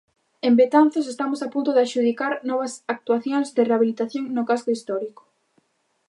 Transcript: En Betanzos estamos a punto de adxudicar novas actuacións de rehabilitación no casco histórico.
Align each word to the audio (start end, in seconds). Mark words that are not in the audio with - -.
En 0.47 0.53
Betanzos 0.59 1.05
estamos 1.13 1.39
a 1.41 1.51
punto 1.53 1.69
de 1.73 1.81
adxudicar 1.83 2.33
novas 2.49 2.73
actuacións 2.95 3.47
de 3.55 3.65
rehabilitación 3.69 4.23
no 4.35 4.43
casco 4.49 4.69
histórico. 4.77 5.23